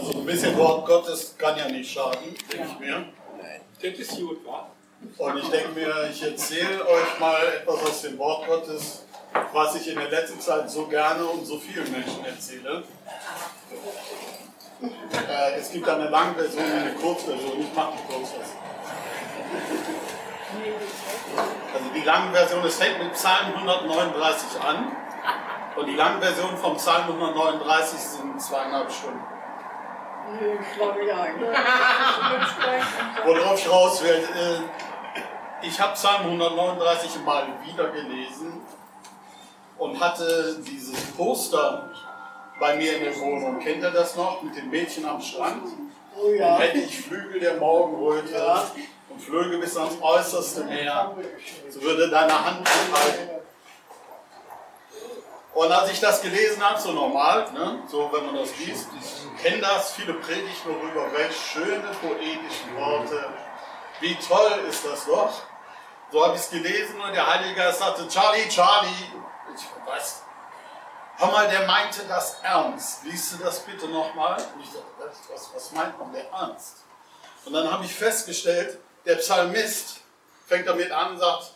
Also 0.00 0.18
ein 0.18 0.24
bisschen 0.24 0.56
Wort 0.56 0.86
Gottes 0.86 1.34
kann 1.36 1.58
ja 1.58 1.68
nicht 1.68 1.92
schaden, 1.92 2.34
denke 2.50 2.68
ich 2.72 2.78
mir. 2.78 3.04
Das 3.82 3.98
ist 3.98 4.18
gut, 4.18 4.38
wa? 4.46 4.70
Und 5.18 5.38
ich 5.38 5.48
denke 5.50 5.72
mir, 5.74 6.08
ich 6.10 6.22
erzähle 6.22 6.86
euch 6.86 7.18
mal 7.18 7.40
etwas 7.48 7.82
aus 7.82 8.02
dem 8.02 8.16
Wort 8.18 8.46
Gottes, 8.46 9.04
was 9.52 9.74
ich 9.74 9.88
in 9.88 9.96
der 9.96 10.08
letzten 10.08 10.40
Zeit 10.40 10.70
so 10.70 10.86
gerne 10.86 11.22
und 11.26 11.44
so 11.44 11.58
vielen 11.58 11.90
Menschen 11.92 12.24
erzähle. 12.24 12.82
Äh, 14.82 15.58
es 15.58 15.70
gibt 15.70 15.86
eine 15.86 16.08
Langversion 16.08 16.64
und 16.64 16.70
eine 16.70 16.94
Kurzversion. 16.94 17.60
Ich 17.60 17.74
mache 17.74 17.92
die 17.98 18.12
Kurzversion. 18.12 18.56
Also 21.74 21.86
die 21.94 22.04
lange 22.04 22.32
Version, 22.32 22.64
es 22.64 22.76
fängt 22.76 23.02
mit 23.02 23.12
Psalm 23.12 23.54
139 23.54 24.60
an. 24.62 24.92
Und 25.76 25.86
die 25.86 25.96
lange 25.96 26.22
Version 26.22 26.56
vom 26.56 26.76
Psalm 26.76 27.02
139 27.02 27.98
sind 27.98 28.40
zweieinhalb 28.40 28.90
Stunden. 28.90 29.39
Nee, 30.32 30.58
glaube 30.76 30.98
ich. 31.00 31.08
Worauf 33.26 33.58
ich 33.58 33.70
raus 33.70 34.02
will, 34.02 34.10
äh, 34.34 35.66
ich 35.66 35.80
habe 35.80 35.92
Psalm 35.94 36.22
139 36.26 37.22
mal 37.24 37.46
wieder 37.64 37.88
gelesen 37.88 38.60
und 39.78 40.00
hatte 40.00 40.58
dieses 40.66 41.00
Poster 41.12 41.90
bei 42.58 42.76
mir 42.76 42.96
in 42.98 43.04
der 43.04 43.18
Wohnung. 43.18 43.58
Kennt 43.58 43.82
ihr 43.82 43.90
das 43.90 44.16
noch 44.16 44.42
mit 44.42 44.56
dem 44.56 44.70
Mädchen 44.70 45.06
am 45.06 45.20
Strand? 45.20 45.64
Oh 46.16 46.30
ja. 46.30 46.54
Und 46.56 46.60
hätte 46.62 46.78
ich 46.78 47.00
Flügel 47.00 47.40
der 47.40 47.54
Morgenröte 47.56 48.34
Ja. 48.34 48.64
und 49.08 49.20
flöge 49.20 49.58
bis 49.58 49.76
ans 49.76 49.94
äußerste 50.00 50.64
Meer, 50.64 51.14
so 51.70 51.80
würde 51.82 52.08
deine 52.10 52.44
Hand 52.44 52.60
mich 52.60 53.00
halten. 53.02 53.29
Und 55.60 55.70
als 55.70 55.90
ich 55.90 56.00
das 56.00 56.22
gelesen 56.22 56.64
habe, 56.64 56.80
so 56.80 56.90
normal, 56.92 57.52
ne, 57.52 57.82
so 57.86 58.10
wenn 58.14 58.24
man 58.24 58.34
das 58.34 58.56
liest, 58.56 58.88
ich 58.98 59.42
kenne 59.42 59.60
das, 59.60 59.92
viele 59.92 60.14
Predigten 60.14 60.70
darüber, 60.72 61.12
welch 61.12 61.36
schöne 61.36 61.86
poetische 62.00 62.74
Worte, 62.78 63.28
wie 64.00 64.14
toll 64.26 64.52
ist 64.70 64.86
das 64.86 65.04
doch. 65.04 65.30
So 66.10 66.24
habe 66.24 66.34
ich 66.34 66.40
es 66.40 66.48
gelesen 66.48 66.98
und 66.98 67.12
der 67.12 67.26
Heilige 67.26 67.56
Geist 67.56 67.78
sagte, 67.78 68.08
Charlie, 68.08 68.48
Charlie, 68.48 68.88
ich 69.54 69.86
weiß, 69.86 70.22
hör 71.18 71.30
mal, 71.30 71.46
der 71.46 71.66
meinte 71.66 72.04
das 72.08 72.40
ernst. 72.42 73.04
Liest 73.04 73.34
du 73.34 73.44
das 73.44 73.60
bitte 73.60 73.86
nochmal? 73.86 74.42
Und 74.54 74.62
ich 74.62 74.70
dachte, 74.70 75.20
was, 75.30 75.50
was, 75.54 75.72
meint 75.72 75.98
man 75.98 76.10
der 76.14 76.26
ernst? 76.30 76.84
Und 77.44 77.52
dann 77.52 77.70
habe 77.70 77.84
ich 77.84 77.94
festgestellt, 77.94 78.78
der 79.04 79.16
Psalmist 79.16 80.00
fängt 80.46 80.66
damit 80.66 80.90
an 80.90 81.10
und 81.10 81.18
sagt, 81.18 81.52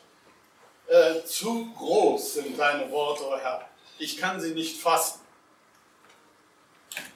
äh, 0.88 1.24
zu 1.24 1.72
groß 1.74 2.34
sind 2.34 2.58
deine 2.58 2.90
Worte, 2.90 3.24
Herr. 3.40 3.66
Ich 3.98 4.18
kann 4.18 4.40
sie 4.40 4.54
nicht 4.54 4.80
fassen. 4.80 5.20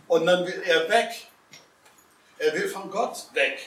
Und 0.07 0.27
dann 0.27 0.47
will 0.47 0.63
er 0.65 0.89
weg. 0.89 1.11
Er 2.39 2.53
will 2.55 2.69
von 2.69 2.91
Gott 2.91 3.27
weg. 3.33 3.59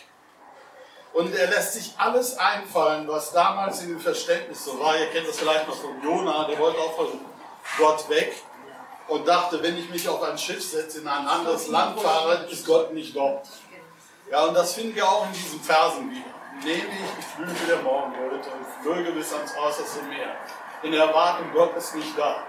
Und 1.14 1.36
er 1.36 1.50
lässt 1.50 1.74
sich 1.74 1.94
alles 1.98 2.38
einfallen, 2.38 3.08
was 3.08 3.34
damals 3.34 3.82
in 3.82 3.90
dem 3.90 4.00
Verständnis 4.00 4.64
so 4.64 4.80
war. 4.80 4.98
Ihr 4.98 5.08
kennt 5.08 5.28
das 5.28 5.40
vielleicht 5.40 5.68
noch 5.68 5.76
von 5.76 6.02
Jona, 6.02 6.46
der 6.48 6.58
wollte 6.58 6.80
auch 6.80 6.96
von 6.96 7.20
Gott 7.78 8.10
weg 8.10 8.34
und 9.12 9.28
dachte, 9.28 9.62
wenn 9.62 9.78
ich 9.78 9.90
mich 9.90 10.08
auf 10.08 10.24
ein 10.24 10.38
Schiff 10.38 10.64
setze, 10.64 11.00
in 11.02 11.08
ein 11.08 11.28
anderes 11.28 11.68
Land 11.68 12.00
fahre, 12.00 12.46
ist 12.50 12.66
Gott 12.66 12.94
nicht 12.94 13.14
dort. 13.14 13.46
Ja, 14.30 14.46
und 14.46 14.54
das 14.54 14.74
finden 14.74 14.96
wir 14.96 15.08
auch 15.08 15.26
in 15.26 15.34
diesen 15.34 15.60
Versen 15.60 16.10
wieder. 16.10 16.32
Nehme 16.64 16.78
ich 16.78 17.12
die 17.18 17.36
Flügel 17.36 17.68
der 17.68 17.82
Morgenröte 17.82 18.50
und 18.52 18.66
flöge 18.82 19.12
bis 19.12 19.34
ans 19.34 19.52
äußerste 19.58 20.04
Meer. 20.04 20.36
In 20.84 20.94
Erwartung, 20.94 21.52
Gott 21.54 21.76
ist 21.76 21.94
nicht 21.96 22.18
da. 22.18 22.44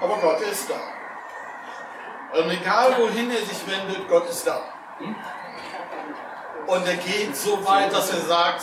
Aber 0.00 0.16
Gott 0.18 0.40
ist 0.42 0.68
da. 0.70 2.38
Und 2.38 2.50
egal 2.50 2.98
wohin 2.98 3.30
er 3.30 3.38
sich 3.38 3.66
wendet, 3.66 4.08
Gott 4.08 4.28
ist 4.28 4.46
da. 4.46 4.60
Und 6.66 6.86
er 6.86 6.96
geht 6.96 7.36
so 7.36 7.64
weit, 7.64 7.92
dass 7.92 8.12
er 8.12 8.20
sagt, 8.20 8.62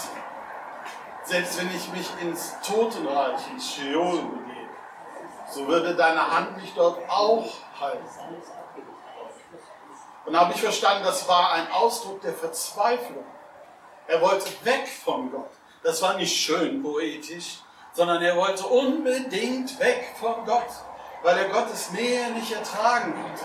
selbst 1.24 1.60
wenn 1.60 1.74
ich 1.76 1.92
mich 1.92 2.10
ins 2.22 2.56
Totenreich, 2.62 3.40
ins 3.52 3.74
Sheol 3.74 4.18
begebe, 4.18 4.70
so 5.50 5.68
würde 5.68 5.96
deine 5.96 6.36
Hand 6.36 6.58
mich 6.58 6.74
dort 6.76 7.00
auch 7.10 7.48
halten. 7.80 8.06
Und 10.26 10.34
da 10.34 10.42
habe 10.42 10.54
ich 10.54 10.62
verstanden, 10.62 11.04
das 11.04 11.28
war 11.28 11.54
ein 11.54 11.72
Ausdruck 11.72 12.22
der 12.22 12.34
Verzweiflung. 12.34 13.26
Er 14.08 14.22
wollte 14.22 14.46
weg 14.66 14.88
von 14.88 15.32
Gott. 15.32 15.52
Das 15.82 16.02
war 16.02 16.16
nicht 16.16 16.34
schön 16.34 16.82
poetisch, 16.82 17.60
sondern 17.94 18.22
er 18.22 18.36
wollte 18.36 18.66
unbedingt 18.66 19.80
weg 19.80 20.16
von 20.20 20.46
Gott, 20.46 20.70
weil 21.24 21.38
er 21.38 21.50
Gottes 21.50 21.92
Nähe 21.92 22.32
nicht 22.32 22.52
ertragen 22.52 23.14
konnte. 23.14 23.44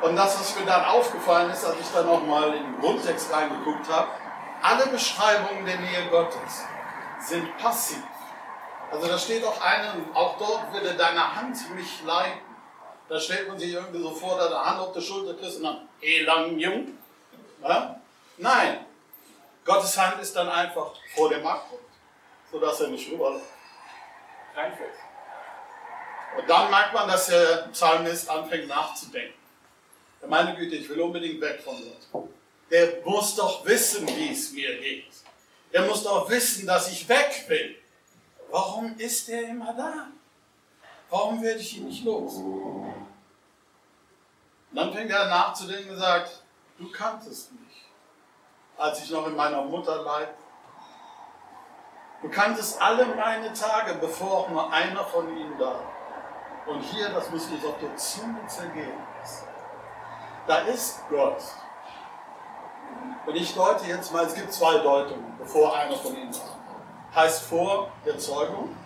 Und 0.00 0.16
das, 0.16 0.40
was 0.40 0.58
mir 0.58 0.64
dann 0.64 0.84
aufgefallen 0.84 1.50
ist, 1.50 1.64
als 1.64 1.78
ich 1.78 1.92
dann 1.92 2.06
nochmal 2.06 2.54
in 2.54 2.62
den 2.62 2.80
Grundtext 2.80 3.30
reingeguckt 3.32 3.88
habe, 3.90 4.08
alle 4.62 4.86
Beschreibungen 4.86 5.66
der 5.66 5.78
Nähe 5.78 6.06
Gottes 6.10 6.64
sind 7.18 7.56
passiv. 7.58 8.02
Also 8.90 9.06
da 9.06 9.18
steht 9.18 9.44
auch 9.44 9.60
eine, 9.60 9.92
auch 10.14 10.38
dort 10.38 10.72
würde 10.72 10.94
deine 10.94 11.36
Hand 11.36 11.56
mich 11.74 12.02
leiten. 12.04 12.40
Da 13.08 13.18
stellt 13.20 13.48
man 13.48 13.58
sich 13.58 13.72
irgendwie 13.72 14.00
so 14.00 14.10
vor, 14.12 14.38
deine 14.38 14.64
Hand 14.64 14.80
auf 14.80 14.92
der 14.92 15.00
Schulter 15.00 15.34
kriegst 15.34 15.58
und 15.58 15.64
dann, 15.64 15.88
hey 16.00 16.22
lang 16.22 16.58
jung. 16.58 16.98
Ja? 17.62 18.00
Nein, 18.38 18.86
Gottes 19.64 19.98
Hand 19.98 20.20
ist 20.20 20.34
dann 20.34 20.48
einfach 20.48 20.92
vor 21.14 21.28
dem 21.28 21.46
Abgrund, 21.46 21.82
sodass 22.50 22.80
er 22.80 22.88
nicht 22.88 23.10
rüberläuft. 23.10 23.59
Reinfällt. 24.60 24.94
Und 26.38 26.48
dann 26.48 26.70
merkt 26.70 26.92
man, 26.92 27.08
dass 27.08 27.26
der 27.26 27.68
Psalmist 27.72 28.28
anfängt 28.28 28.68
nachzudenken. 28.68 29.34
Meine 30.26 30.54
Güte, 30.54 30.76
ich 30.76 30.88
will 30.88 31.00
unbedingt 31.00 31.40
weg 31.40 31.60
von 31.62 31.76
Gott. 31.76 32.28
Der 32.70 33.00
muss 33.04 33.34
doch 33.34 33.64
wissen, 33.64 34.06
wie 34.06 34.32
es 34.32 34.52
mir 34.52 34.78
geht. 34.80 35.12
Der 35.72 35.82
muss 35.82 36.04
doch 36.04 36.28
wissen, 36.28 36.66
dass 36.66 36.90
ich 36.90 37.08
weg 37.08 37.44
will. 37.48 37.76
Warum 38.50 38.96
ist 38.98 39.28
er 39.28 39.48
immer 39.48 39.72
da? 39.72 40.08
Warum 41.08 41.42
werde 41.42 41.60
ich 41.60 41.78
ihn 41.78 41.86
nicht 41.86 42.04
los? 42.04 42.34
Und 42.34 42.94
dann 44.72 44.92
fängt 44.92 45.10
er 45.10 45.26
nachzudenken 45.26 45.90
und 45.90 45.98
sagt, 45.98 46.42
du 46.78 46.90
kanntest 46.92 47.50
mich, 47.52 47.86
als 48.76 49.02
ich 49.02 49.10
noch 49.10 49.26
in 49.26 49.34
meiner 49.34 49.62
Mutter 49.62 50.02
leib. 50.02 50.34
Du 52.22 52.28
kanntest 52.28 52.80
alle 52.80 53.06
meine 53.06 53.52
Tage, 53.52 53.94
bevor 53.94 54.30
auch 54.30 54.48
nur 54.50 54.70
einer 54.72 55.04
von 55.04 55.34
ihnen 55.36 55.56
da 55.58 55.66
war. 55.66 56.00
Und 56.66 56.82
hier, 56.82 57.08
das 57.08 57.30
müssen 57.30 57.50
wir 57.52 57.56
uns 57.56 57.66
auf 57.66 57.80
der 57.80 57.96
Zunge 57.96 58.46
zergehen 58.46 58.92
lassen. 59.18 59.48
Da 60.46 60.58
ist 60.58 61.00
Gott. 61.08 61.42
Und 63.26 63.34
ich 63.34 63.54
deute 63.54 63.86
jetzt 63.86 64.12
mal, 64.12 64.24
es 64.26 64.34
gibt 64.34 64.52
zwei 64.52 64.78
Deutungen, 64.78 65.34
bevor 65.38 65.74
einer 65.74 65.96
von 65.96 66.14
ihnen 66.14 66.30
da 66.30 66.38
war. 66.38 67.22
Heißt 67.22 67.42
vor 67.44 67.90
der 68.04 68.18
Zeugung 68.18 68.76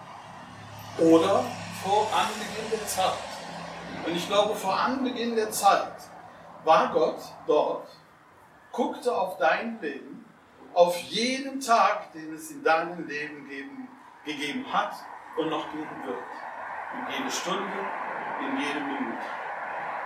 oder 0.99 1.45
vor 1.83 2.07
Anbeginn 2.15 2.71
der 2.71 2.87
Zeit. 2.87 3.13
Und 4.07 4.15
ich 4.15 4.29
glaube, 4.29 4.55
vor 4.55 4.79
Anbeginn 4.79 5.35
der 5.35 5.51
Zeit 5.51 5.95
war 6.65 6.93
Gott 6.93 7.19
dort, 7.47 7.89
guckte 8.73 9.15
auf 9.15 9.39
dein 9.39 9.81
Leben, 9.81 10.24
auf 10.75 10.97
jeden 10.99 11.61
Tag, 11.61 12.13
den 12.13 12.35
es 12.35 12.51
in 12.51 12.63
deinem 12.63 13.07
Leben 13.07 13.49
geben, 13.49 13.89
gegeben 14.25 14.73
hat 14.73 14.95
und 15.37 15.49
noch 15.49 15.71
geben 15.71 16.05
wird. 16.05 16.19
In 16.93 17.19
jede 17.19 17.31
Stunde, 17.31 17.73
in 18.41 18.59
jede 18.59 18.81
Minute. 18.81 19.19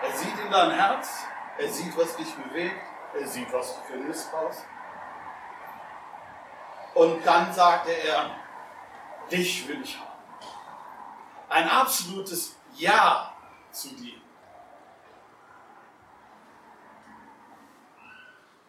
Er 0.03 0.13
sieht 0.13 0.39
in 0.45 0.51
dein 0.51 0.71
Herz, 0.71 1.25
er 1.59 1.69
sieht, 1.69 1.97
was 1.97 2.17
dich 2.17 2.33
bewegt, 2.35 2.81
er 3.19 3.27
sieht, 3.27 3.53
was 3.53 3.75
du 3.75 3.81
für 3.93 3.99
Mist 3.99 4.31
baust. 4.31 4.65
Und 6.95 7.25
dann 7.27 7.53
sagte 7.53 7.91
er, 7.91 8.31
dich 9.31 9.67
will 9.69 9.83
ich 9.83 9.99
haben. 9.99 10.09
Ein 11.49 11.69
absolutes 11.69 12.57
Ja 12.75 13.33
zu 13.71 13.89
dir. 13.95 14.19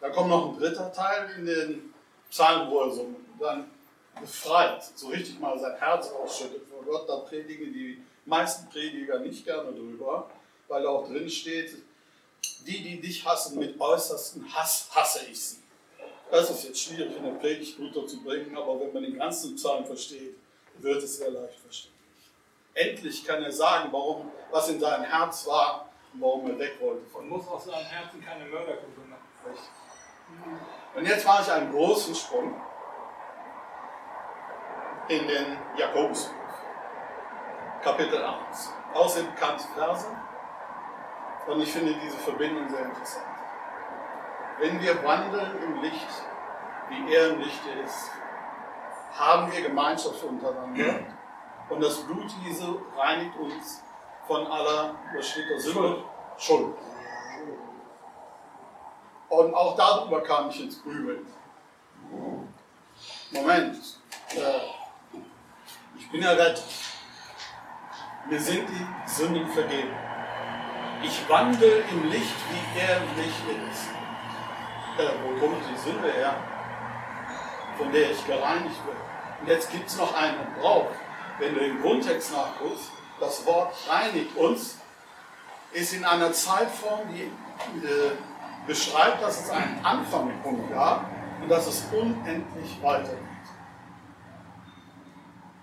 Da 0.00 0.08
kommt 0.10 0.30
noch 0.30 0.52
ein 0.52 0.58
dritter 0.58 0.92
Teil 0.92 1.30
in 1.36 1.46
den 1.46 1.89
Psalm, 2.30 2.70
wo 2.70 2.80
er 2.80 2.90
so 2.92 3.14
dann 3.38 3.70
befreit, 4.18 4.82
so 4.94 5.08
richtig 5.08 5.38
mal 5.40 5.58
sein 5.58 5.76
Herz 5.78 6.08
ausschüttet 6.08 6.62
vor 6.68 6.84
Gott. 6.84 7.08
Da 7.08 7.16
predigen 7.16 7.72
die 7.72 8.02
meisten 8.24 8.68
Prediger 8.68 9.18
nicht 9.18 9.44
gerne 9.44 9.72
drüber, 9.72 10.30
weil 10.68 10.82
da 10.82 10.88
auch 10.88 11.08
drin 11.08 11.28
steht, 11.28 11.76
die, 12.66 12.82
die 12.82 13.00
dich 13.00 13.24
hassen, 13.24 13.58
mit 13.58 13.80
äußersten 13.80 14.54
Hass 14.54 14.88
hasse 14.94 15.26
ich 15.30 15.40
sie. 15.40 15.56
Das 16.30 16.48
ist 16.50 16.64
jetzt 16.64 16.80
schwierig 16.80 17.16
in 17.16 17.24
der 17.24 17.32
Predigt 17.32 17.78
runterzubringen, 17.78 18.56
aber 18.56 18.80
wenn 18.80 18.92
man 18.92 19.02
den 19.02 19.18
ganzen 19.18 19.56
Psalm 19.56 19.84
versteht, 19.84 20.36
wird 20.78 21.02
es 21.02 21.16
sehr 21.16 21.30
leicht 21.30 21.58
verständlich. 21.58 21.90
Endlich 22.74 23.24
kann 23.24 23.42
er 23.42 23.50
sagen, 23.50 23.88
warum, 23.90 24.30
was 24.50 24.68
in 24.68 24.78
seinem 24.78 25.04
Herz 25.04 25.46
war 25.46 25.90
und 26.14 26.20
warum 26.20 26.48
er 26.50 26.58
weg 26.58 26.76
wollte 26.80 27.02
Man 27.14 27.28
muss 27.28 27.48
aus 27.48 27.64
seinem 27.64 27.84
Herzen 27.84 28.24
keine 28.24 28.44
Mörderkultur 28.44 29.04
machen. 29.06 29.26
Richtig. 29.44 30.79
Und 30.94 31.06
jetzt 31.06 31.24
mache 31.24 31.42
ich 31.42 31.52
einen 31.52 31.72
großen 31.72 32.14
Sprung 32.14 32.54
in 35.08 35.26
den 35.26 35.56
Jakobusbrief, 35.76 36.36
Kapitel 37.82 38.22
1. 38.22 38.72
Aus 38.94 39.14
den 39.14 39.26
bekannten 39.26 39.68
Verse. 39.74 40.06
Und 41.46 41.60
ich 41.60 41.72
finde 41.72 41.94
diese 41.94 42.16
Verbindung 42.18 42.68
sehr 42.68 42.84
interessant. 42.84 43.26
Wenn 44.58 44.80
wir 44.80 45.02
wandeln 45.04 45.62
im 45.62 45.80
Licht, 45.80 46.08
wie 46.88 47.14
er 47.14 47.30
im 47.30 47.40
Licht 47.40 47.62
ist, 47.84 48.10
haben 49.16 49.50
wir 49.50 49.62
Gemeinschaft 49.62 50.22
untereinander. 50.24 51.06
Und 51.68 51.82
das 51.82 51.98
Blut 52.02 52.30
Jesu 52.44 52.80
reinigt 52.96 53.36
uns 53.36 53.82
von 54.26 54.46
aller, 54.46 54.96
Sünde? 55.56 56.04
Schuld. 56.36 56.74
Und 59.30 59.54
auch 59.54 59.76
darüber 59.76 60.22
kam 60.22 60.50
ich 60.50 60.60
ins 60.60 60.82
Grübeln. 60.82 61.24
Moment, 63.30 63.76
äh, 64.34 65.18
ich 65.96 66.10
bin 66.10 66.20
ja 66.20 66.32
rettet. 66.32 66.64
Mir 68.28 68.40
sind 68.40 68.68
die 68.68 69.08
Sünden 69.08 69.48
vergeben. 69.50 69.94
Ich 71.02 71.28
wandle 71.28 71.84
im 71.90 72.10
Licht, 72.10 72.34
wie 72.50 72.80
er 72.80 72.96
im 72.96 73.16
Licht 73.16 73.70
ist. 73.72 73.88
Äh, 74.98 75.12
wo 75.22 75.38
kommt 75.38 75.62
die 75.72 75.78
Sünde 75.78 76.12
her? 76.12 76.34
Von 77.78 77.92
der 77.92 78.10
ich 78.10 78.26
gereinigt 78.26 78.84
bin. 78.84 78.96
Und 79.40 79.46
jetzt 79.46 79.70
gibt 79.70 79.88
es 79.88 79.96
noch 79.96 80.12
einen 80.12 80.38
drauf. 80.60 80.88
Wenn 81.38 81.54
du 81.54 81.60
den 81.60 81.80
Grundtext 81.80 82.32
nachguckst, 82.32 82.90
das 83.20 83.46
Wort 83.46 83.74
reinigt 83.88 84.36
uns, 84.36 84.78
ist 85.72 85.94
in 85.94 86.04
einer 86.04 86.32
Zeitform, 86.32 87.08
die 87.14 87.22
äh, 87.86 88.10
beschreibt, 88.66 89.22
dass 89.22 89.44
es 89.44 89.50
einen 89.50 89.84
Anfangspunkt 89.84 90.70
gab 90.70 91.10
und 91.40 91.48
dass 91.48 91.66
es 91.66 91.84
unendlich 91.92 92.82
weitergeht. 92.82 93.18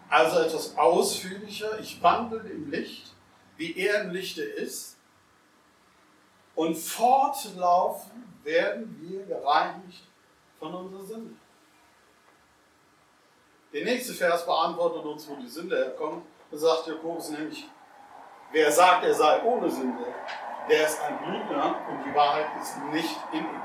Also 0.09 0.39
etwas 0.39 0.77
ausführlicher. 0.77 1.79
Ich 1.79 2.01
wandle 2.01 2.39
im 2.39 2.71
Licht, 2.71 3.13
wie 3.57 3.77
er 3.77 4.03
im 4.03 4.11
Lichte 4.11 4.43
ist. 4.43 4.97
Und 6.55 6.75
fortlaufend 6.75 8.25
werden 8.43 8.97
wir 9.01 9.25
gereinigt 9.25 10.07
von 10.57 10.73
unserer 10.73 11.03
Sünde. 11.03 11.35
Der 13.73 13.83
nächste 13.83 14.13
Vers 14.13 14.45
beantwortet 14.45 15.03
uns, 15.03 15.27
wo 15.27 15.35
die 15.35 15.47
Sünde 15.47 15.75
herkommt. 15.75 16.25
Da 16.49 16.57
sagt 16.57 16.87
Jakobus 16.87 17.29
nämlich, 17.29 17.67
wer 18.51 18.71
sagt, 18.71 19.03
er 19.03 19.13
sei 19.13 19.43
ohne 19.43 19.69
Sünde, 19.69 20.05
der 20.69 20.85
ist 20.85 21.01
ein 21.01 21.19
Lügner 21.25 21.75
und 21.89 22.03
die 22.05 22.13
Wahrheit 22.15 22.47
ist 22.61 22.77
nicht 22.91 23.19
in 23.31 23.39
ihm. 23.39 23.61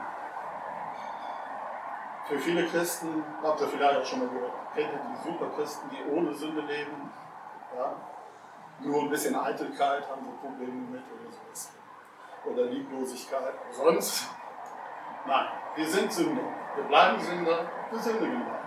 Für 2.28 2.38
viele 2.38 2.66
Christen, 2.66 3.24
habt 3.42 3.60
ihr 3.60 3.68
vielleicht 3.68 4.00
auch 4.00 4.04
schon 4.04 4.20
mal 4.20 4.28
gehört, 4.28 4.52
kennt 4.74 4.92
ihr 4.92 5.00
die 5.10 5.28
Superchristen, 5.28 5.90
die 5.90 6.10
ohne 6.10 6.32
Sünde 6.32 6.62
leben, 6.62 7.12
ja? 7.76 7.94
nur 8.80 9.02
ein 9.02 9.10
bisschen 9.10 9.34
Eitelkeit 9.34 10.08
haben 10.08 10.24
sie 10.24 10.30
Probleme 10.46 10.72
mit 10.90 11.02
oder 11.02 11.30
sowas. 11.30 11.72
Oder 12.44 12.64
Lieblosigkeit, 12.64 13.40
aber 13.40 13.72
sonst, 13.72 14.28
nein, 15.26 15.46
wir 15.76 15.86
sind 15.86 16.12
Sünder. 16.12 16.42
Wir 16.74 16.84
bleiben 16.84 17.20
Sünder, 17.20 17.66
wir 17.90 17.98
sündigen 17.98 18.40
weiter. 18.46 18.58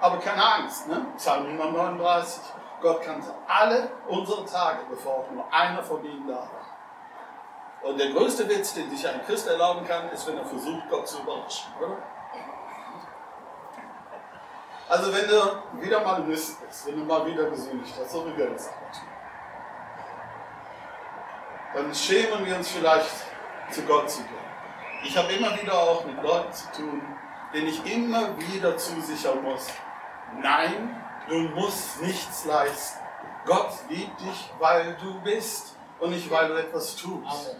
Aber 0.00 0.18
keine 0.18 0.44
Angst, 0.44 0.88
ne? 0.88 1.06
Psalm 1.16 1.46
139. 1.46 2.42
Gott 2.80 3.02
kannte 3.02 3.32
alle 3.46 3.90
unsere 4.08 4.44
Tage, 4.44 4.80
bevor 4.90 5.18
auch 5.18 5.30
nur 5.30 5.52
einer 5.52 5.82
von 5.82 6.04
ihnen 6.04 6.26
da 6.26 6.34
war. 6.34 6.71
Und 7.82 7.98
der 7.98 8.10
größte 8.10 8.48
Witz, 8.48 8.74
den 8.74 8.90
sich 8.90 9.06
ein 9.06 9.24
Christ 9.26 9.48
erlauben 9.48 9.86
kann, 9.86 10.08
ist, 10.10 10.26
wenn 10.26 10.38
er 10.38 10.44
versucht, 10.44 10.88
Gott 10.88 11.08
zu 11.08 11.20
überraschen? 11.20 11.72
Also 14.88 15.12
wenn 15.12 15.26
du 15.26 15.82
wieder 15.82 16.00
mal 16.00 16.22
Mist 16.22 16.64
bist, 16.64 16.86
wenn 16.86 16.96
du 16.98 17.04
mal 17.04 17.24
wieder 17.26 17.44
gesündigt 17.50 17.94
hast, 17.98 18.10
so 18.10 18.26
wie 18.26 18.36
wir 18.36 18.50
das 18.50 18.68
auch 18.68 18.92
tun, 18.92 19.08
dann 21.74 21.94
schämen 21.94 22.44
wir 22.44 22.56
uns 22.56 22.70
vielleicht 22.70 23.10
zu 23.70 23.82
Gott 23.82 24.10
zu 24.10 24.22
gehen. 24.22 24.36
Ich 25.02 25.16
habe 25.16 25.32
immer 25.32 25.60
wieder 25.60 25.74
auch 25.74 26.04
mit 26.04 26.22
Leuten 26.22 26.52
zu 26.52 26.70
tun, 26.72 27.02
denen 27.54 27.68
ich 27.68 27.84
immer 27.92 28.38
wieder 28.38 28.76
zusichern 28.76 29.42
muss, 29.42 29.68
nein, 30.40 30.94
du 31.28 31.38
musst 31.38 32.00
nichts 32.02 32.44
leisten. 32.44 33.00
Gott 33.46 33.72
liebt 33.88 34.20
dich, 34.20 34.50
weil 34.58 34.94
du 35.00 35.20
bist 35.22 35.74
und 35.98 36.10
nicht, 36.10 36.30
weil 36.30 36.48
du 36.48 36.54
etwas 36.54 36.96
tust. 36.96 37.56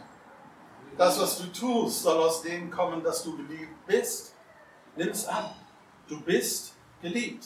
Das, 1.02 1.18
was 1.18 1.38
du 1.38 1.46
tust, 1.46 2.04
soll 2.04 2.22
aus 2.22 2.42
dem 2.42 2.70
kommen, 2.70 3.02
dass 3.02 3.24
du 3.24 3.36
geliebt 3.36 3.74
bist. 3.88 4.34
Nimm 4.94 5.08
es 5.08 5.26
an. 5.26 5.50
Du 6.06 6.20
bist 6.20 6.74
geliebt. 7.00 7.44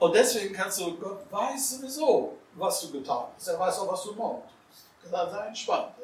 Und 0.00 0.16
deswegen 0.16 0.52
kannst 0.52 0.80
du, 0.80 0.98
Gott 0.98 1.30
weiß 1.30 1.70
sowieso, 1.70 2.38
was 2.54 2.80
du 2.80 2.90
getan 2.90 3.26
hast. 3.36 3.46
Er 3.46 3.60
weiß 3.60 3.78
auch, 3.78 3.92
was 3.92 4.02
du 4.02 4.14
morgen 4.14 4.42
tust. 4.42 5.08
Sei 5.08 5.46
entspannt. 5.46 5.94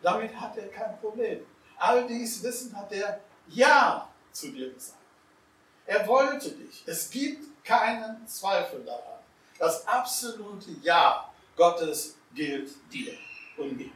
Damit 0.00 0.40
hat 0.40 0.56
er 0.58 0.68
kein 0.68 0.96
Problem. 1.00 1.44
All 1.76 2.06
dies 2.06 2.40
Wissen 2.40 2.76
hat 2.76 2.92
er 2.92 3.18
Ja 3.48 4.08
zu 4.30 4.52
dir 4.52 4.72
gesagt. 4.72 5.02
Er 5.86 6.06
wollte 6.06 6.52
dich. 6.52 6.84
Es 6.86 7.10
gibt 7.10 7.64
keinen 7.64 8.24
Zweifel 8.28 8.84
daran. 8.84 9.18
Das 9.58 9.84
absolute 9.88 10.70
Ja 10.82 11.28
Gottes 11.56 12.14
gilt 12.32 12.70
dir 12.92 13.14
und 13.56 13.76
mir. 13.76 13.90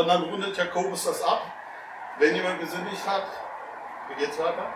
Und 0.00 0.08
dann 0.08 0.22
rundet 0.22 0.56
Jakobus 0.56 1.04
das 1.04 1.22
ab. 1.22 1.42
Wenn 2.18 2.34
jemand 2.34 2.58
gesündigt 2.58 3.06
hat, 3.06 3.24
wie 4.08 4.14
geht's 4.14 4.38
weiter? 4.38 4.66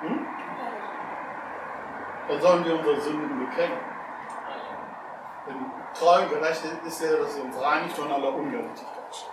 Hm? 0.00 0.26
Dann 2.28 2.40
sollen 2.42 2.64
wir 2.66 2.78
unsere 2.78 3.00
Sünden 3.00 3.46
bekennen. 3.46 3.78
Denn 5.46 5.70
treu 5.98 6.22
und 6.22 6.30
gerecht 6.30 6.62
ist 6.86 7.02
er, 7.02 7.16
dass 7.16 7.36
er 7.36 7.44
uns 7.44 7.58
reinigt 7.58 7.96
von 7.96 8.12
aller 8.12 8.34
Ungerechtigkeit. 8.34 9.26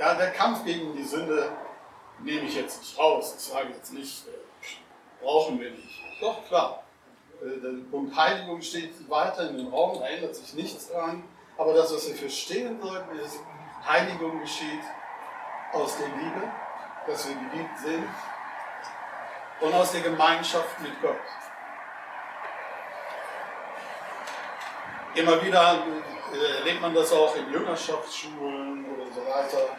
Ja, 0.00 0.14
der 0.14 0.32
Kampf 0.32 0.64
gegen 0.64 0.96
die 0.96 1.04
Sünde 1.04 1.52
nehme 2.18 2.42
ich 2.42 2.56
jetzt 2.56 2.80
nicht 2.80 2.98
raus. 2.98 3.34
Ich 3.38 3.44
sage 3.44 3.68
jetzt 3.68 3.92
nicht, 3.92 4.26
äh, 4.26 5.22
brauchen 5.22 5.60
wir 5.60 5.70
nicht. 5.70 6.02
Doch, 6.20 6.44
klar. 6.48 6.82
Äh, 7.42 7.60
der 7.60 7.90
Punkt 7.90 8.16
Heiligung 8.16 8.62
steht 8.62 9.08
weiter 9.10 9.50
in 9.50 9.58
den 9.58 9.68
Raum, 9.68 9.98
da 10.00 10.06
ändert 10.06 10.34
sich 10.34 10.54
nichts 10.54 10.90
dran. 10.90 11.24
Aber 11.58 11.72
das, 11.74 11.92
was 11.94 12.08
wir 12.08 12.16
verstehen 12.16 12.80
sollten, 12.80 13.18
ist, 13.18 13.40
Heiligung 13.86 14.40
geschieht 14.40 14.82
aus 15.72 15.96
der 15.98 16.08
Liebe, 16.08 16.42
dass 17.06 17.28
wir 17.28 17.34
geliebt 17.34 17.78
sind 17.78 18.04
und 19.60 19.74
aus 19.74 19.92
der 19.92 20.02
Gemeinschaft 20.02 20.80
mit 20.80 21.00
Gott. 21.00 21.16
Immer 25.14 25.42
wieder 25.42 25.82
äh, 26.34 26.58
erlebt 26.58 26.82
man 26.82 26.94
das 26.94 27.12
auch 27.12 27.34
in 27.36 27.50
Jüngerschaftsschulen 27.50 28.84
oder 28.94 29.10
so 29.12 29.20
weiter, 29.26 29.76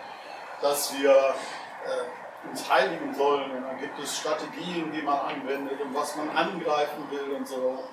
dass 0.62 0.98
wir 0.98 1.12
äh, 1.12 2.27
uns 2.44 2.70
heiligen 2.70 3.13
sollen 3.13 3.51
und 3.51 3.63
dann 3.63 3.79
gibt 3.79 4.00
es 4.00 4.17
Strategien, 4.17 4.91
die 4.91 5.01
man 5.01 5.20
anwendet 5.20 5.79
und 5.82 5.94
was 5.94 6.15
man 6.15 6.29
angreifen 6.29 7.10
will 7.10 7.32
und 7.34 7.48
so. 7.48 7.84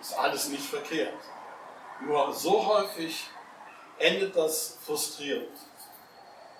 Ist 0.00 0.18
alles 0.18 0.48
nicht 0.48 0.64
verkehrt. 0.64 1.14
Nur 2.00 2.32
so 2.32 2.66
häufig 2.66 3.28
endet 3.98 4.36
das 4.36 4.78
frustrierend. 4.84 5.56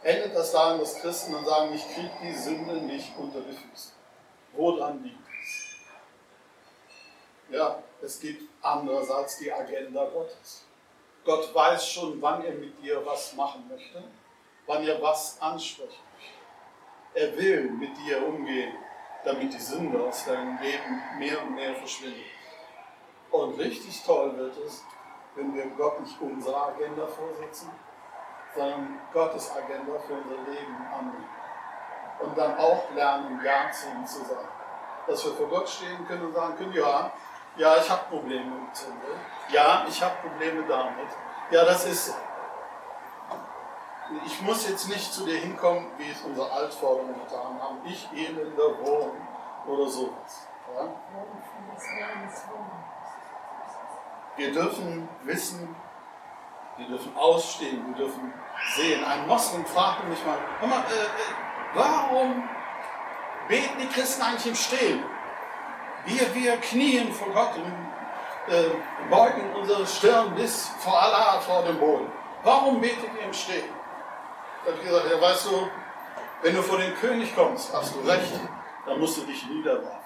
Endet 0.03 0.35
das 0.35 0.53
daran, 0.53 0.79
dass 0.79 1.01
Christen 1.01 1.33
dann 1.33 1.45
sagen, 1.45 1.75
ich 1.75 1.85
kriege 1.95 2.11
die 2.23 2.35
Sünde 2.35 2.77
nicht 2.77 3.13
unter 3.19 3.41
die 3.41 3.55
Füße. 3.55 3.93
Woran 4.53 5.03
liegt 5.03 5.19
es? 5.43 5.77
Ja, 7.51 7.83
es 8.03 8.21
gibt 8.21 8.49
andererseits 8.63 9.39
die 9.39 9.53
Agenda 9.53 10.05
Gottes. 10.07 10.65
Gott 11.25 11.55
weiß 11.55 11.89
schon, 11.89 12.23
wann 12.23 12.45
er 12.45 12.53
mit 12.53 12.81
dir 12.83 13.05
was 13.05 13.35
machen 13.35 13.67
möchte, 13.69 14.03
wann 14.67 14.87
er 14.87 15.03
was 15.03 15.41
ansprechen 15.41 15.91
möchte. 15.91 16.06
Er 17.17 17.35
will 17.35 17.71
mit 17.71 17.97
dir 17.97 18.27
umgehen, 18.29 18.75
damit 19.25 19.55
die 19.55 19.59
Sünde 19.59 19.99
aus 20.03 20.27
deinem 20.27 20.59
Leben 20.59 21.03
mehr 21.19 21.43
und 21.43 21.55
mehr 21.55 21.75
verschwindet. 21.75 22.27
Und 23.31 23.59
richtig 23.59 24.05
toll 24.05 24.37
wird 24.37 24.55
es, 24.59 24.85
wenn 25.35 25.55
wir 25.55 25.65
Gott 25.79 25.99
nicht 26.03 26.21
unsere 26.21 26.55
Agenda 26.55 27.07
vorsetzen, 27.07 27.71
sondern 28.55 29.01
Gottes 29.15 29.51
Agenda 29.51 29.99
für 30.07 30.13
unser 30.13 30.51
Leben 30.51 30.77
annehmen. 30.93 31.29
Und 32.21 32.37
dann 32.37 32.59
auch 32.59 32.91
lernen, 32.95 33.41
Ja 33.43 33.71
zu 33.71 33.89
ihm 33.89 34.07
zu 34.07 34.19
sagen. 34.19 34.49
Dass 35.07 35.25
wir 35.25 35.33
vor 35.33 35.49
Gott 35.49 35.69
stehen 35.71 36.07
können 36.07 36.27
und 36.27 36.35
sagen 36.35 36.55
können, 36.59 36.75
ja, 36.75 37.11
ja, 37.57 37.79
ich 37.79 37.89
habe 37.89 38.03
Probleme 38.11 38.45
mit 38.45 38.77
Sünde. 38.77 39.07
Ja, 39.49 39.87
ich 39.89 40.03
habe 40.03 40.17
Probleme 40.21 40.65
damit. 40.69 41.09
Ja, 41.51 41.65
das 41.65 41.87
ist 41.87 42.07
so. 42.09 42.13
Ich 44.25 44.41
muss 44.43 44.69
jetzt 44.69 44.89
nicht 44.89 45.13
zu 45.13 45.25
dir 45.25 45.39
hinkommen, 45.39 45.87
wie 45.99 46.11
es 46.11 46.21
unsere 46.23 46.51
Altvorderen 46.51 47.15
getan 47.15 47.61
haben. 47.61 47.79
Ich 47.85 48.09
elender 48.13 48.79
Wurm 48.81 49.11
oder 49.67 49.89
sowas. 49.89 50.47
Ja? 50.75 50.89
Wir 54.37 54.53
dürfen 54.53 55.09
wissen, 55.23 55.75
wir 56.77 56.87
dürfen 56.87 57.17
ausstehen, 57.17 57.85
wir 57.89 57.97
dürfen 57.97 58.33
sehen. 58.77 59.05
Ein 59.05 59.27
Moslem 59.27 59.65
fragte 59.67 60.07
mich 60.07 60.25
mal, 60.25 60.39
hör 60.61 60.69
mal, 60.69 60.81
äh, 60.81 61.05
äh, 61.05 61.75
warum 61.75 62.49
beten 63.49 63.79
die 63.81 63.89
Christen 63.89 64.23
eigentlich 64.23 64.47
im 64.47 64.55
Stehen? 64.55 65.05
Wir, 66.05 66.35
wir 66.35 66.57
knien 66.59 67.13
vor 67.13 67.33
Gott 67.33 67.57
und 67.57 68.55
äh, 68.55 68.71
beugen 69.11 69.53
unsere 69.55 69.87
Stirn 69.87 70.35
bis 70.37 70.69
vor 70.79 71.01
Allah, 71.01 71.41
vor 71.41 71.63
dem 71.63 71.79
Boden. 71.79 72.13
Warum 72.45 72.81
betet 72.81 73.11
ihr 73.19 73.25
im 73.25 73.33
Stehen? 73.35 73.86
Habe 74.67 74.79
ich 74.79 74.85
gesagt, 74.85 75.07
ja, 75.09 75.21
weißt 75.21 75.47
du, 75.47 75.71
wenn 76.43 76.57
du 76.57 76.63
vor 76.63 76.79
den 76.79 76.93
König 76.97 77.33
kommst, 77.37 77.73
hast 77.73 77.95
du 77.95 78.01
recht, 78.01 78.33
dann 78.85 78.99
musst 78.99 79.17
du 79.19 79.23
dich 79.23 79.47
niederwerfen. 79.47 79.97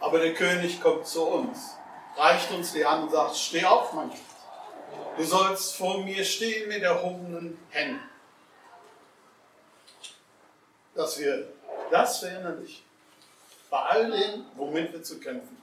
Aber 0.00 0.20
der 0.20 0.32
König 0.32 0.80
kommt 0.80 1.06
zu 1.06 1.24
uns, 1.24 1.74
reicht 2.16 2.52
uns 2.52 2.72
die 2.72 2.86
Hand 2.86 3.04
und 3.04 3.10
sagt, 3.10 3.34
steh 3.34 3.64
auf, 3.64 3.92
mein 3.92 4.10
Kind. 4.10 4.22
Du 5.16 5.24
sollst 5.24 5.74
vor 5.74 6.04
mir 6.04 6.24
stehen 6.24 6.68
mit 6.68 6.82
erhobenen 6.82 7.58
Händen. 7.70 8.00
Dass 10.94 11.18
wir 11.18 11.48
das 11.90 12.20
verinnerlichen, 12.20 12.84
bei 13.70 13.78
all 13.78 14.08
dem, 14.08 14.44
womit 14.54 14.92
wir 14.92 15.02
zu 15.02 15.18
kämpfen 15.18 15.48
haben, 15.48 15.62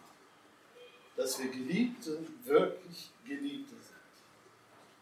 dass 1.15 1.39
wir 1.39 1.49
Geliebte, 1.49 2.19
wirklich 2.43 3.09
Geliebte 3.25 3.75
sind. 3.75 3.95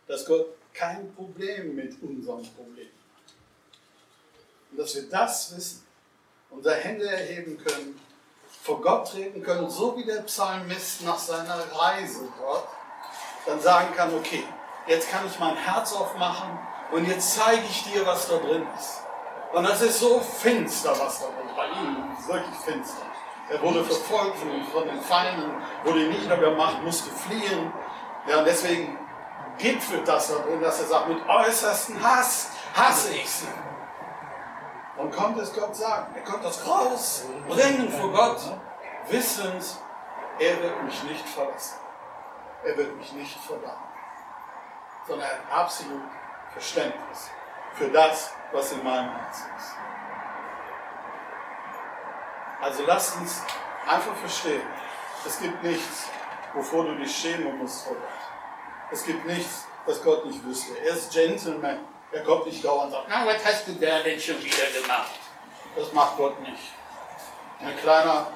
Dass 0.08 0.25
Gott 0.25 0.48
kein 0.74 1.12
Problem 1.16 1.75
mit 1.75 2.00
unserem 2.04 2.44
Problem 2.54 2.86
hat. 2.86 2.99
Und 4.71 4.79
dass 4.79 4.95
wir 4.95 5.09
das 5.09 5.55
wissen, 5.55 5.85
unsere 6.49 6.75
Hände 6.75 7.09
erheben 7.09 7.57
können, 7.57 7.99
vor 8.63 8.81
Gott 8.81 9.11
treten 9.11 9.41
können, 9.41 9.69
so 9.69 9.95
wie 9.97 10.05
der 10.05 10.21
Psalmist 10.23 11.03
nach 11.03 11.17
seiner 11.17 11.57
Reise 11.73 12.27
dort, 12.39 12.67
dann 13.45 13.59
sagen 13.59 13.93
kann, 13.95 14.13
okay, 14.13 14.43
jetzt 14.88 15.09
kann 15.09 15.25
ich 15.25 15.39
mein 15.39 15.55
Herz 15.55 15.93
aufmachen 15.93 16.59
und 16.91 17.05
jetzt 17.05 17.35
zeige 17.35 17.63
ich 17.69 17.83
dir, 17.83 18.05
was 18.05 18.27
da 18.27 18.38
drin 18.38 18.65
ist. 18.77 19.01
Und 19.53 19.63
das 19.63 19.81
ist 19.81 19.99
so 19.99 20.19
finster, 20.19 20.91
was 20.99 21.19
da 21.19 21.25
drin 21.27 21.47
ist. 21.47 21.55
Bei 21.55 21.67
ihm 21.67 22.17
ist 22.17 22.27
wirklich 22.27 22.55
finster. 22.65 23.01
Er 23.49 23.61
wurde 23.63 23.83
verfolgt 23.83 24.38
von 24.38 24.88
den 24.88 25.01
Feinden, 25.01 25.51
wurde 25.83 26.01
niedergemacht, 26.01 26.83
musste 26.83 27.09
fliehen. 27.09 27.73
Ja, 28.27 28.39
und 28.39 28.45
deswegen 28.45 28.97
gipfelt 29.57 30.07
das 30.07 30.27
da 30.27 30.35
drin, 30.35 30.61
dass 30.61 30.79
er 30.79 30.88
sagt, 30.88 31.09
mit 31.09 31.27
äußersten 31.27 32.01
Hass 32.03 32.49
hasse 32.75 33.15
ich 33.15 33.27
sie. 33.27 33.47
Und 35.00 35.15
kommt 35.15 35.39
es 35.39 35.53
Gott 35.53 35.74
sagen, 35.74 36.13
er 36.13 36.24
kommt 36.24 36.44
das 36.44 36.68
rausbringen 36.68 37.89
vor 37.89 38.12
Gott, 38.12 38.41
wissend, 39.08 39.63
er 40.39 40.62
wird 40.62 40.84
mich 40.84 41.03
nicht 41.03 41.27
verlassen. 41.27 41.77
Er 42.65 42.75
wird 42.75 42.98
mich 42.98 43.13
nicht 43.13 43.39
verdammen. 43.39 43.88
Sondern 45.08 45.25
er 45.25 45.36
hat 45.36 45.65
absolut 45.65 46.01
Verständnis 46.51 47.29
für 47.75 47.88
das, 47.88 48.34
was 48.51 48.74
in 48.74 48.84
meinem 48.84 49.10
Herzen 49.15 49.48
ist. 49.58 49.75
Also 52.62 52.84
lasst 52.86 53.15
uns 53.18 53.41
einfach 53.88 54.15
verstehen, 54.15 54.62
es 55.25 55.39
gibt 55.39 55.63
nichts, 55.63 56.10
wovor 56.53 56.84
du 56.84 56.96
dich 56.96 57.15
schämen 57.15 57.58
musst 57.58 57.86
vor 57.86 57.96
Gott. 57.96 58.91
Es 58.91 59.06
gibt 59.06 59.25
nichts, 59.25 59.65
was 59.86 60.03
Gott 60.03 60.25
nicht 60.25 60.44
wüsste. 60.44 60.77
Er 60.77 60.94
ist 60.94 61.13
Gentleman. 61.13 61.79
Er 62.12 62.24
kommt 62.24 62.48
nicht 62.48 62.63
dauernd 62.63 62.86
und 62.86 62.92
sagt, 62.92 63.06
na, 63.10 63.25
was 63.25 63.46
hast 63.46 63.68
du 63.68 63.74
da 63.74 64.01
denn 64.01 64.20
schon 64.20 64.44
wieder 64.44 64.82
gemacht? 64.82 65.12
Das 65.75 65.94
macht 65.94 66.18
Gott 66.18 66.39
nicht. 66.42 66.74
Ein 67.60 67.78
kleiner 67.78 68.28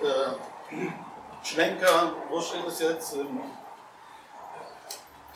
äh, 0.00 1.44
Schlenker, 1.44 2.12
wo 2.30 2.40
steht 2.40 2.66
es 2.66 2.80
jetzt? 2.80 3.14
Ähm, 3.16 3.40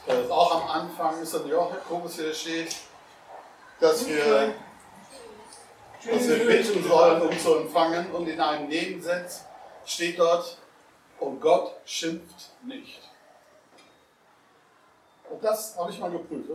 äh, 0.06 0.30
auch 0.30 0.62
am 0.62 0.68
Anfang 0.68 1.20
ist 1.20 1.34
dann 1.34 1.46
ja 1.48 1.58
auch 1.58 1.72
Jakobus 1.72 2.16
hier 2.16 2.32
steht, 2.32 2.76
dass 3.78 4.06
wir, 4.06 4.54
dass 6.04 6.28
wir 6.28 6.46
bitten 6.46 6.88
sollen, 6.88 7.22
um 7.22 7.38
zu 7.38 7.56
empfangen. 7.56 8.10
Und 8.12 8.26
in 8.28 8.40
einem 8.40 8.68
Nebensatz 8.68 9.44
steht 9.84 10.18
dort, 10.18 10.56
und 11.18 11.40
Gott 11.40 11.76
schimpft 11.84 12.50
nicht. 12.64 13.00
Und 15.30 15.42
das 15.42 15.76
habe 15.78 15.90
ich 15.90 15.98
mal 15.98 16.10
geprüft. 16.10 16.48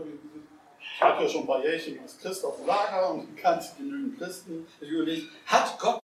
Ich 0.98 1.04
hatte 1.04 1.25
ja 1.25 1.30
schon 1.30 1.42
ein 1.42 1.48
paar 1.48 1.63
Jährchen 1.63 2.00
als 2.00 2.18
Christ 2.18 2.44
auf 2.44 2.58
dem 2.58 2.66
Lager 2.66 3.12
und 3.12 3.38
kannte 3.38 3.68
genügend 3.77 4.18
Christen. 4.18 4.66
Ich 4.82 4.89
überlege, 4.89 5.27
hat 5.46 5.77
Gott 5.77 6.00